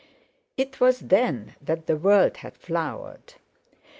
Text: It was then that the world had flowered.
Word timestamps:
It 0.57 0.79
was 0.79 0.99
then 1.01 1.53
that 1.61 1.85
the 1.85 1.95
world 1.95 2.37
had 2.37 2.57
flowered. 2.57 3.35